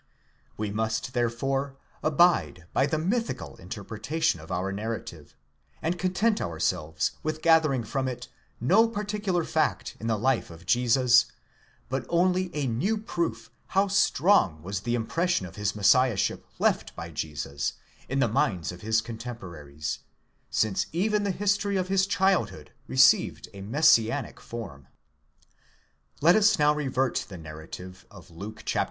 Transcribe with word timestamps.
We 0.57 0.71
must 0.71 1.13
therefore 1.13 1.75
abide 2.01 2.65
by 2.73 2.87
the 2.87 2.97
mythical 2.97 3.55
interpretation 3.57 4.39
of 4.39 4.51
our 4.51 4.71
narrative, 4.71 5.35
and 5.79 5.99
content 5.99 6.41
ourselves 6.41 7.11
with 7.21 7.43
gathering 7.43 7.83
from 7.83 8.07
it 8.07 8.27
no 8.59 8.87
particular 8.87 9.43
fact 9.43 9.95
in 9.99 10.07
the 10.07 10.17
life 10.17 10.49
of 10.49 10.65
Jesus, 10.65 11.31
but 11.87 12.03
only 12.09 12.49
a 12.55 12.65
new 12.65 12.97
proof 12.97 13.51
how 13.77 13.87
strong 13.89 14.63
was 14.63 14.79
the 14.79 14.95
impression 14.95 15.45
of 15.45 15.55
his 15.55 15.75
messiah 15.75 16.17
ship 16.17 16.47
left 16.57 16.95
by 16.95 17.11
Jesus 17.11 17.73
on 18.09 18.17
the 18.17 18.27
minds 18.27 18.71
of 18.71 18.81
his 18.81 19.01
contemporaries, 19.01 19.99
since 20.49 20.87
even 20.91 21.21
the 21.21 21.29
history 21.29 21.77
of 21.77 21.89
his 21.89 22.07
childhood 22.07 22.71
received 22.87 23.49
a 23.53 23.61
messianic 23.61 24.39
form.® 24.41 24.87
Let 26.21 26.35
us 26.35 26.57
now 26.57 26.73
revert 26.73 27.13
to 27.17 27.29
the 27.29 27.37
narrative 27.37 28.07
of 28.09 28.31
Luke, 28.31 28.65
chap. 28.65 28.79